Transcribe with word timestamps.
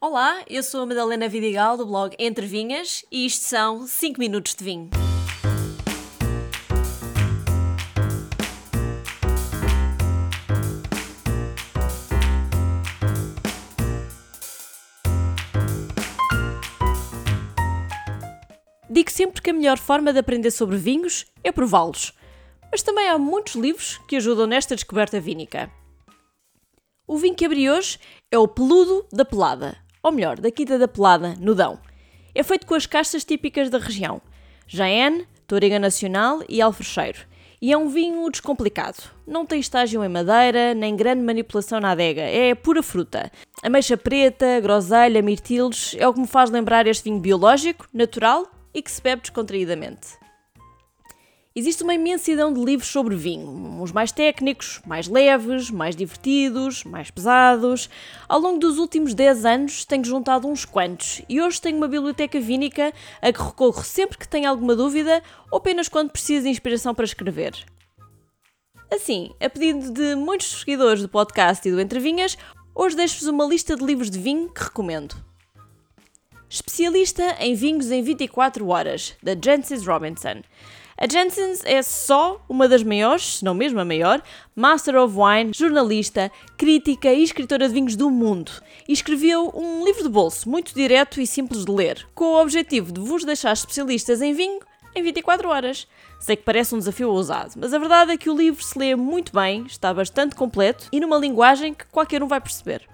Olá, 0.00 0.44
eu 0.48 0.62
sou 0.62 0.82
a 0.82 0.86
Madalena 0.86 1.28
Vidigal 1.28 1.76
do 1.76 1.84
blog 1.84 2.14
Entre 2.20 2.46
Vinhas 2.46 3.04
e 3.10 3.26
isto 3.26 3.42
são 3.42 3.84
5 3.84 4.20
minutos 4.20 4.54
de 4.54 4.62
vinho. 4.62 4.90
Digo 18.88 19.10
sempre 19.10 19.42
que 19.42 19.50
a 19.50 19.52
melhor 19.52 19.78
forma 19.78 20.12
de 20.12 20.20
aprender 20.20 20.52
sobre 20.52 20.76
vinhos 20.76 21.26
é 21.42 21.50
prová-los, 21.50 22.12
mas 22.70 22.84
também 22.84 23.08
há 23.08 23.18
muitos 23.18 23.56
livros 23.56 23.98
que 24.06 24.14
ajudam 24.14 24.46
nesta 24.46 24.76
descoberta 24.76 25.18
vínica. 25.18 25.68
O 27.04 27.16
vinho 27.16 27.34
que 27.34 27.44
abri 27.44 27.68
hoje 27.68 27.98
é 28.30 28.38
o 28.38 28.46
Peludo 28.46 29.04
da 29.10 29.24
Pelada, 29.24 29.87
ou 30.02 30.12
melhor, 30.12 30.38
da 30.38 30.50
Quinta 30.50 30.78
da 30.78 30.88
Pelada, 30.88 31.34
no 31.38 31.54
Dão. 31.54 31.78
É 32.34 32.42
feito 32.42 32.66
com 32.66 32.74
as 32.74 32.86
castas 32.86 33.24
típicas 33.24 33.70
da 33.70 33.78
região, 33.78 34.20
Jaén, 34.66 35.24
Toriga 35.46 35.78
Nacional 35.78 36.42
e 36.48 36.60
Alfrecheiro. 36.60 37.20
E 37.60 37.72
é 37.72 37.76
um 37.76 37.88
vinho 37.88 38.30
descomplicado. 38.30 38.98
Não 39.26 39.44
tem 39.44 39.58
estágio 39.58 40.04
em 40.04 40.08
madeira, 40.08 40.74
nem 40.74 40.94
grande 40.94 41.22
manipulação 41.22 41.80
na 41.80 41.90
adega. 41.90 42.22
É 42.22 42.54
pura 42.54 42.82
fruta. 42.82 43.32
Ameixa 43.62 43.96
preta, 43.96 44.60
groselha, 44.60 45.20
mirtilos 45.20 45.96
é 45.98 46.06
o 46.06 46.14
que 46.14 46.20
me 46.20 46.26
faz 46.26 46.50
lembrar 46.50 46.86
este 46.86 47.04
vinho 47.04 47.18
biológico, 47.18 47.88
natural 47.92 48.46
e 48.72 48.80
que 48.80 48.90
se 48.90 49.02
bebe 49.02 49.22
descontraídamente. 49.22 50.27
Existe 51.58 51.82
uma 51.82 51.92
imensidão 51.92 52.52
de 52.52 52.64
livros 52.64 52.88
sobre 52.88 53.16
vinho, 53.16 53.50
uns 53.82 53.90
mais 53.90 54.12
técnicos, 54.12 54.80
mais 54.86 55.08
leves, 55.08 55.72
mais 55.72 55.96
divertidos, 55.96 56.84
mais 56.84 57.10
pesados. 57.10 57.90
Ao 58.28 58.38
longo 58.38 58.60
dos 58.60 58.78
últimos 58.78 59.12
10 59.12 59.44
anos 59.44 59.84
tenho 59.84 60.04
juntado 60.04 60.46
uns 60.46 60.64
quantos 60.64 61.20
e 61.28 61.42
hoje 61.42 61.60
tenho 61.60 61.76
uma 61.76 61.88
biblioteca 61.88 62.38
vínica 62.38 62.92
a 63.20 63.32
que 63.32 63.42
recorro 63.42 63.82
sempre 63.82 64.16
que 64.16 64.28
tenho 64.28 64.48
alguma 64.48 64.76
dúvida 64.76 65.20
ou 65.50 65.58
apenas 65.58 65.88
quando 65.88 66.12
preciso 66.12 66.44
de 66.44 66.50
inspiração 66.50 66.94
para 66.94 67.04
escrever. 67.04 67.52
Assim, 68.88 69.32
a 69.40 69.50
pedido 69.50 69.90
de 69.90 70.14
muitos 70.14 70.60
seguidores 70.60 71.02
do 71.02 71.08
podcast 71.08 71.68
e 71.68 71.72
do 71.72 71.80
Entre 71.80 71.98
Vinhas, 71.98 72.38
hoje 72.72 72.94
deixo-vos 72.94 73.26
uma 73.26 73.44
lista 73.44 73.74
de 73.74 73.84
livros 73.84 74.10
de 74.10 74.20
vinho 74.20 74.48
que 74.48 74.62
recomendo. 74.62 75.16
Especialista 76.48 77.34
em 77.40 77.56
vinhos 77.56 77.90
em 77.90 78.00
24 78.00 78.68
horas, 78.68 79.16
da 79.20 79.32
Jancis 79.34 79.84
Robinson. 79.84 80.42
A 81.00 81.06
Janssens 81.08 81.62
é 81.64 81.80
só 81.80 82.44
uma 82.48 82.66
das 82.66 82.82
maiores, 82.82 83.36
se 83.36 83.44
não 83.44 83.54
mesmo 83.54 83.78
a 83.78 83.84
maior, 83.84 84.20
Master 84.56 84.96
of 84.96 85.14
Wine, 85.16 85.52
jornalista, 85.54 86.28
crítica 86.56 87.12
e 87.12 87.22
escritora 87.22 87.68
de 87.68 87.74
vinhos 87.74 87.94
do 87.94 88.10
mundo. 88.10 88.50
E 88.88 88.94
escreveu 88.94 89.52
um 89.54 89.84
livro 89.84 90.02
de 90.02 90.08
bolso 90.08 90.50
muito 90.50 90.74
direto 90.74 91.20
e 91.20 91.26
simples 91.26 91.64
de 91.64 91.70
ler, 91.70 92.04
com 92.16 92.24
o 92.24 92.42
objetivo 92.42 92.90
de 92.90 93.00
vos 93.00 93.24
deixar 93.24 93.52
especialistas 93.52 94.20
em 94.20 94.32
vinho 94.32 94.58
em 94.92 95.00
24 95.04 95.48
horas. 95.48 95.86
Sei 96.18 96.34
que 96.34 96.42
parece 96.42 96.74
um 96.74 96.78
desafio 96.78 97.10
ousado, 97.10 97.52
mas 97.58 97.72
a 97.72 97.78
verdade 97.78 98.10
é 98.10 98.16
que 98.16 98.28
o 98.28 98.36
livro 98.36 98.60
se 98.60 98.76
lê 98.76 98.96
muito 98.96 99.32
bem, 99.32 99.66
está 99.66 99.94
bastante 99.94 100.34
completo 100.34 100.88
e 100.90 100.98
numa 100.98 101.16
linguagem 101.16 101.74
que 101.74 101.86
qualquer 101.86 102.24
um 102.24 102.26
vai 102.26 102.40
perceber. 102.40 102.88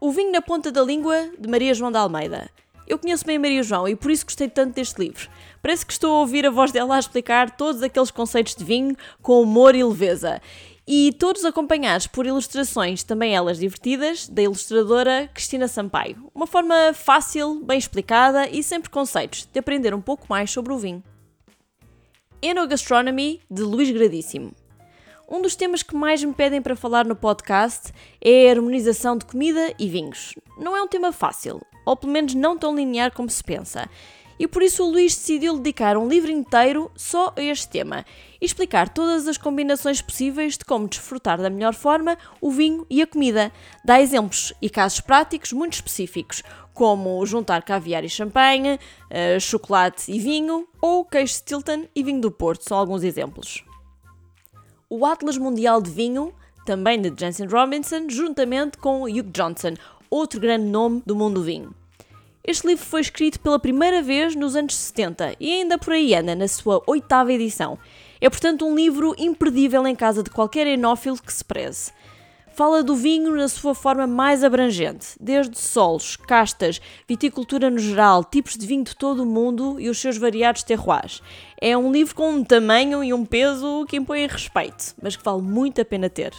O 0.00 0.10
Vinho 0.10 0.32
na 0.32 0.40
Ponta 0.40 0.72
da 0.72 0.82
Língua, 0.82 1.28
de 1.38 1.50
Maria 1.50 1.74
João 1.74 1.92
da 1.92 2.00
Almeida. 2.00 2.48
Eu 2.86 2.98
conheço 2.98 3.24
bem 3.24 3.36
a 3.36 3.40
Maria 3.40 3.62
João 3.62 3.88
e 3.88 3.96
por 3.96 4.10
isso 4.10 4.24
gostei 4.24 4.48
tanto 4.48 4.74
deste 4.74 5.00
livro. 5.00 5.28
Parece 5.62 5.86
que 5.86 5.92
estou 5.92 6.14
a 6.14 6.20
ouvir 6.20 6.46
a 6.46 6.50
voz 6.50 6.70
dela 6.70 6.96
a 6.96 6.98
explicar 6.98 7.50
todos 7.56 7.82
aqueles 7.82 8.10
conceitos 8.10 8.54
de 8.54 8.64
vinho 8.64 8.96
com 9.22 9.40
humor 9.40 9.74
e 9.74 9.82
leveza. 9.82 10.40
E 10.86 11.12
todos 11.18 11.46
acompanhados 11.46 12.06
por 12.06 12.26
ilustrações, 12.26 13.02
também 13.02 13.34
elas 13.34 13.58
divertidas, 13.58 14.28
da 14.28 14.42
ilustradora 14.42 15.30
Cristina 15.32 15.66
Sampaio. 15.66 16.30
Uma 16.34 16.46
forma 16.46 16.92
fácil, 16.92 17.64
bem 17.64 17.78
explicada 17.78 18.46
e 18.50 18.62
sem 18.62 18.80
preconceitos 18.80 19.48
de 19.50 19.58
aprender 19.58 19.94
um 19.94 20.00
pouco 20.00 20.26
mais 20.28 20.50
sobre 20.50 20.74
o 20.74 20.78
vinho. 20.78 21.02
Enogastronomy, 22.42 23.40
de 23.50 23.62
Luís 23.62 23.90
Gradíssimo. 23.90 24.52
Um 25.26 25.40
dos 25.40 25.56
temas 25.56 25.82
que 25.82 25.96
mais 25.96 26.22
me 26.22 26.34
pedem 26.34 26.60
para 26.60 26.76
falar 26.76 27.06
no 27.06 27.16
podcast 27.16 27.90
é 28.20 28.46
a 28.46 28.50
harmonização 28.52 29.16
de 29.16 29.24
comida 29.24 29.72
e 29.78 29.88
vinhos. 29.88 30.34
Não 30.58 30.76
é 30.76 30.82
um 30.82 30.86
tema 30.86 31.12
fácil, 31.12 31.62
ou 31.86 31.96
pelo 31.96 32.12
menos 32.12 32.34
não 32.34 32.58
tão 32.58 32.76
linear 32.76 33.10
como 33.10 33.30
se 33.30 33.42
pensa. 33.42 33.88
E 34.38 34.46
por 34.46 34.62
isso 34.62 34.84
o 34.84 34.90
Luís 34.90 35.16
decidiu 35.16 35.56
dedicar 35.56 35.96
um 35.96 36.06
livro 36.06 36.30
inteiro 36.30 36.90
só 36.94 37.32
a 37.36 37.40
este 37.40 37.68
tema 37.68 38.04
e 38.38 38.44
explicar 38.44 38.90
todas 38.90 39.26
as 39.26 39.38
combinações 39.38 40.02
possíveis 40.02 40.58
de 40.58 40.64
como 40.64 40.88
desfrutar 40.88 41.40
da 41.40 41.48
melhor 41.48 41.72
forma 41.72 42.18
o 42.38 42.50
vinho 42.50 42.86
e 42.90 43.00
a 43.00 43.06
comida. 43.06 43.50
Dá 43.82 44.02
exemplos 44.02 44.52
e 44.60 44.68
casos 44.68 45.00
práticos 45.00 45.52
muito 45.52 45.72
específicos, 45.72 46.42
como 46.74 47.24
juntar 47.24 47.62
caviar 47.62 48.04
e 48.04 48.10
champanhe, 48.10 48.74
uh, 48.74 49.40
chocolate 49.40 50.12
e 50.12 50.18
vinho, 50.18 50.68
ou 50.82 51.02
queijo 51.02 51.32
Stilton 51.32 51.86
e 51.94 52.02
vinho 52.02 52.20
do 52.20 52.30
Porto, 52.30 52.68
são 52.68 52.76
alguns 52.76 53.04
exemplos. 53.04 53.64
O 54.88 55.06
Atlas 55.06 55.38
Mundial 55.38 55.80
de 55.80 55.90
Vinho, 55.90 56.32
também 56.66 57.00
de 57.00 57.12
Jansen 57.18 57.46
Robinson, 57.46 58.06
juntamente 58.08 58.76
com 58.78 59.04
Hugh 59.04 59.30
Johnson, 59.32 59.74
outro 60.10 60.38
grande 60.38 60.66
nome 60.66 61.02
do 61.04 61.16
mundo 61.16 61.34
do 61.34 61.42
vinho. 61.42 61.74
Este 62.46 62.66
livro 62.66 62.84
foi 62.84 63.00
escrito 63.00 63.40
pela 63.40 63.58
primeira 63.58 64.02
vez 64.02 64.36
nos 64.36 64.54
anos 64.54 64.74
70 64.74 65.36
e 65.40 65.50
ainda 65.50 65.78
por 65.78 65.94
aí 65.94 66.14
anda 66.14 66.34
na 66.34 66.46
sua 66.46 66.82
oitava 66.86 67.32
edição. 67.32 67.78
É, 68.20 68.28
portanto, 68.28 68.66
um 68.66 68.74
livro 68.74 69.14
imperdível 69.18 69.86
em 69.86 69.96
casa 69.96 70.22
de 70.22 70.30
qualquer 70.30 70.66
enófilo 70.66 71.16
que 71.16 71.32
se 71.32 71.44
preze. 71.44 71.90
Fala 72.56 72.84
do 72.84 72.94
vinho 72.94 73.34
na 73.34 73.48
sua 73.48 73.74
forma 73.74 74.06
mais 74.06 74.44
abrangente, 74.44 75.16
desde 75.20 75.58
solos, 75.58 76.14
castas, 76.14 76.80
viticultura 77.08 77.68
no 77.68 77.80
geral, 77.80 78.22
tipos 78.22 78.56
de 78.56 78.64
vinho 78.64 78.84
de 78.84 78.94
todo 78.94 79.24
o 79.24 79.26
mundo 79.26 79.80
e 79.80 79.88
os 79.88 79.98
seus 80.00 80.16
variados 80.16 80.62
terroirs. 80.62 81.20
É 81.60 81.76
um 81.76 81.90
livro 81.90 82.14
com 82.14 82.30
um 82.30 82.44
tamanho 82.44 83.02
e 83.02 83.12
um 83.12 83.24
peso 83.24 83.84
que 83.88 83.96
impõem 83.96 84.28
respeito, 84.28 84.94
mas 85.02 85.16
que 85.16 85.24
vale 85.24 85.42
muito 85.42 85.80
a 85.80 85.84
pena 85.84 86.08
ter. 86.08 86.32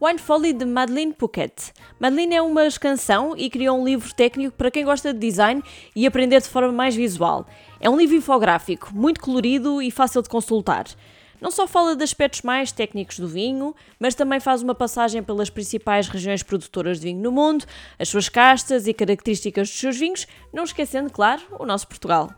Wine 0.00 0.20
Folly 0.20 0.52
de 0.52 0.64
Madeleine 0.64 1.12
Pouquet. 1.12 1.72
Madeleine 1.98 2.36
é 2.36 2.42
uma 2.42 2.70
canção 2.70 3.34
e 3.36 3.50
criou 3.50 3.80
um 3.80 3.84
livro 3.84 4.14
técnico 4.14 4.56
para 4.56 4.70
quem 4.70 4.84
gosta 4.84 5.12
de 5.12 5.18
design 5.18 5.60
e 5.94 6.06
aprender 6.06 6.40
de 6.40 6.48
forma 6.48 6.70
mais 6.70 6.94
visual. 6.94 7.48
É 7.80 7.90
um 7.90 7.96
livro 7.96 8.14
infográfico, 8.14 8.90
muito 8.94 9.20
colorido 9.20 9.82
e 9.82 9.90
fácil 9.90 10.22
de 10.22 10.28
consultar. 10.28 10.86
Não 11.40 11.50
só 11.50 11.66
fala 11.66 11.96
de 11.96 12.04
aspectos 12.04 12.42
mais 12.42 12.70
técnicos 12.70 13.18
do 13.18 13.26
vinho, 13.26 13.74
mas 13.98 14.14
também 14.14 14.40
faz 14.40 14.62
uma 14.62 14.74
passagem 14.74 15.22
pelas 15.22 15.48
principais 15.48 16.08
regiões 16.08 16.42
produtoras 16.42 17.00
de 17.00 17.06
vinho 17.06 17.22
no 17.22 17.32
mundo, 17.32 17.64
as 17.98 18.08
suas 18.08 18.28
castas 18.28 18.86
e 18.86 18.92
características 18.92 19.68
dos 19.68 19.78
seus 19.78 19.96
vinhos, 19.96 20.26
não 20.52 20.64
esquecendo, 20.64 21.10
claro, 21.10 21.42
o 21.58 21.64
nosso 21.64 21.88
Portugal. 21.88 22.30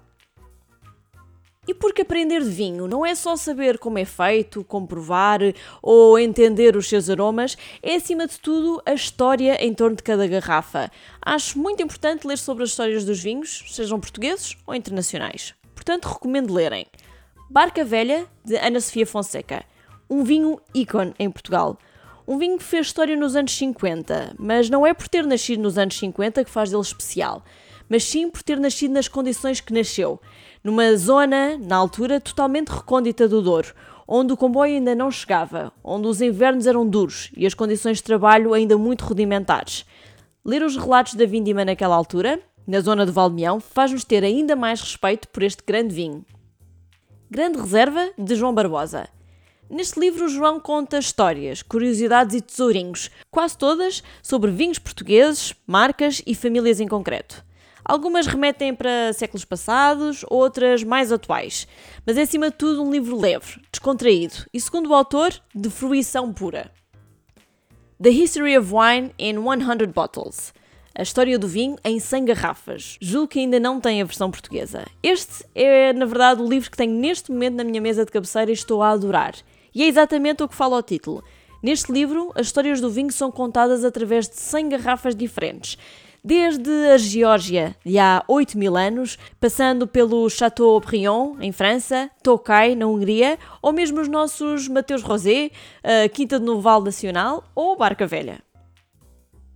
E 1.67 1.73
porque 1.73 2.03
aprender 2.03 2.43
de 2.43 2.51
vinho 2.51 2.89
não 2.89 3.07
é 3.07 3.15
só 3.15 3.37
saber 3.37 3.79
como 3.79 3.97
é 3.97 4.05
feito, 4.05 4.65
como 4.65 4.85
provar 4.85 5.39
ou 5.81 6.19
entender 6.19 6.77
os 6.77 6.89
seus 6.89 7.09
aromas, 7.09 7.57
é 7.81 7.95
acima 7.95 8.27
de 8.27 8.37
tudo 8.41 8.83
a 8.85 8.95
história 8.95 9.65
em 9.65 9.73
torno 9.73 9.95
de 9.95 10.03
cada 10.03 10.27
garrafa. 10.27 10.91
Acho 11.25 11.61
muito 11.61 11.81
importante 11.81 12.27
ler 12.27 12.37
sobre 12.37 12.65
as 12.65 12.71
histórias 12.71 13.05
dos 13.05 13.23
vinhos, 13.23 13.65
sejam 13.69 14.01
portugueses 14.01 14.57
ou 14.67 14.75
internacionais. 14.75 15.55
Portanto, 15.73 16.07
recomendo 16.07 16.53
lerem. 16.53 16.85
Barca 17.53 17.85
Velha, 17.85 18.25
de 18.43 18.57
Ana 18.57 18.81
Sofia 18.81 19.07
Fonseca. 19.07 19.63
Um 20.09 20.25
vinho 20.25 20.59
ícone 20.75 21.13
em 21.19 21.31
Portugal. 21.31 21.77
Um 22.27 22.39
vinho 22.39 22.57
que 22.57 22.65
fez 22.65 22.87
história 22.87 23.15
nos 23.15 23.37
anos 23.37 23.55
50, 23.55 24.37
mas 24.39 24.71
não 24.71 24.87
é 24.87 24.95
por 24.95 25.07
ter 25.07 25.27
nascido 25.27 25.61
nos 25.61 25.77
anos 25.77 25.99
50 25.99 26.47
que 26.47 26.51
faz 26.51 26.71
dele 26.71 26.81
especial, 26.81 27.45
mas 27.91 28.05
sim 28.05 28.31
por 28.31 28.43
ter 28.43 28.59
nascido 28.59 28.93
nas 28.93 29.07
condições 29.07 29.61
que 29.61 29.75
nasceu 29.75 30.19
numa 30.65 30.97
zona, 30.97 31.59
na 31.59 31.77
altura, 31.77 32.19
totalmente 32.19 32.71
recôndita 32.71 33.29
do 33.29 33.43
Douro, 33.43 33.75
onde 34.09 34.33
o 34.33 34.37
comboio 34.37 34.77
ainda 34.77 34.95
não 34.95 35.11
chegava, 35.11 35.71
onde 35.85 36.07
os 36.07 36.23
invernos 36.23 36.67
eram 36.67 36.89
duros 36.89 37.31
e 37.37 37.45
as 37.45 37.53
condições 37.53 37.99
de 37.99 38.05
trabalho 38.05 38.55
ainda 38.55 38.79
muito 38.79 39.05
rudimentares. 39.05 39.85
Ler 40.43 40.63
os 40.63 40.75
relatos 40.75 41.17
da 41.17 41.27
vindima 41.27 41.67
naquela 41.67 41.97
altura, 41.97 42.41
na 42.67 42.81
zona 42.81 43.05
de 43.05 43.13
Valmeão, 43.13 43.61
faz-nos 43.61 44.05
ter 44.05 44.25
ainda 44.25 44.57
mais 44.57 44.81
respeito 44.81 45.29
por 45.29 45.43
este 45.43 45.63
grande 45.67 45.95
vinho. 45.95 46.25
Grande 47.35 47.59
Reserva, 47.59 48.11
de 48.19 48.35
João 48.35 48.53
Barbosa. 48.53 49.09
Neste 49.71 49.99
livro, 49.99 50.29
João 50.29 50.61
conta 50.61 50.99
histórias, 50.99 51.63
curiosidades 51.63 52.37
e 52.37 52.43
tesourinhos, 52.43 53.11
quase 53.31 53.57
todas 53.57 54.03
sobre 54.23 54.51
vinhos 54.51 54.79
portugueses, 54.79 55.55
marcas 55.67 56.21
e 56.27 56.35
famílias 56.35 56.79
em 56.79 56.87
concreto. 56.87 57.43
Algumas 57.83 58.27
remetem 58.27 58.75
para 58.75 59.15
séculos 59.15 59.47
passados, 59.47 60.27
outras 60.29 60.85
mais 60.85 61.11
atuais. 61.11 61.67
Mas 62.05 62.19
é 62.19 62.21
acima 62.21 62.51
de 62.51 62.57
tudo 62.59 62.83
um 62.83 62.91
livro 62.91 63.19
leve, 63.19 63.63
descontraído 63.73 64.35
e, 64.53 64.61
segundo 64.61 64.91
o 64.91 64.95
autor, 64.95 65.33
de 65.55 65.71
fruição 65.71 66.35
pura. 66.35 66.71
The 67.99 68.11
History 68.11 68.59
of 68.59 68.71
Wine 68.71 69.15
in 69.19 69.37
100 69.39 69.87
Bottles. 69.95 70.53
A 70.95 71.03
história 71.03 71.39
do 71.39 71.49
vinho 71.49 71.77
em 71.85 71.99
100 71.99 72.27
garrafas. 72.27 72.97
Julgo 73.01 73.29
que 73.29 73.39
ainda 73.39 73.59
não 73.59 73.81
tem 73.81 74.03
a 74.03 74.05
versão 74.05 74.31
portuguesa. 74.31 74.87
Este 75.03 75.45
é, 75.55 75.93
na 75.93 76.05
verdade, 76.05 76.43
o 76.43 76.49
livro 76.49 76.71
que 76.71 76.77
tenho 76.77 76.93
neste 76.93 77.31
momento 77.33 77.55
na 77.55 77.65
minha 77.65 77.81
mesa 77.81 78.05
de 78.05 78.13
cabeceira 78.13 78.51
e 78.51 78.55
estou 78.55 78.83
a 78.83 78.91
adorar. 78.91 79.35
E 79.75 79.83
é 79.83 79.87
exatamente 79.87 80.43
o 80.43 80.49
que 80.49 80.55
fala 80.55 80.77
o 80.77 80.83
título. 80.83 81.25
Neste 81.63 81.91
livro, 81.93 82.31
as 82.35 82.47
histórias 82.47 82.81
do 82.81 82.91
vinho 82.91 83.13
são 83.13 83.31
contadas 83.31 83.85
através 83.85 84.29
de 84.29 84.37
100 84.37 84.69
garrafas 84.71 85.15
diferentes 85.15 85.79
Desde 86.25 86.71
a 86.93 86.97
Geórgia, 86.99 87.75
de 87.85 87.99
há 87.99 88.23
8 88.29 88.57
mil 88.57 88.77
anos, 88.77 89.19
passando 89.41 89.89
pelo 89.89 90.31
Château 90.31 90.79
Brion, 90.79 91.35
em 91.41 91.51
França, 91.51 92.09
Tokay, 92.23 92.77
na 92.77 92.87
Hungria, 92.87 93.37
ou 93.61 93.73
mesmo 93.73 94.01
os 94.01 94.07
nossos 94.07 94.69
Mateus 94.69 95.03
Rosé, 95.03 95.51
a 95.83 96.09
Quinta 96.09 96.39
de 96.39 96.45
Noval 96.45 96.81
Nacional 96.81 97.43
ou 97.57 97.77
Barca 97.77 98.07
Velha. 98.07 98.39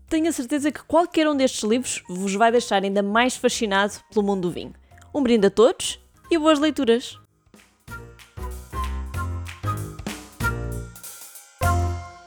Tenho 0.09 0.29
a 0.29 0.33
certeza 0.33 0.71
que 0.71 0.85
qualquer 0.85 1.29
um 1.29 1.37
destes 1.37 1.63
livros 1.65 2.03
vos 2.09 2.35
vai 2.35 2.53
deixar 2.53 2.83
ainda 2.83 3.03
mais 3.03 3.37
fascinado 3.37 3.95
pelo 4.13 4.25
mundo 4.25 4.43
do 4.43 4.53
vinho. 4.53 4.73
Um 5.13 5.23
brinde 5.23 5.49
a 5.49 5.51
todos 5.51 5.99
e 6.31 6.39
boas 6.39 6.61
leituras! 6.61 7.19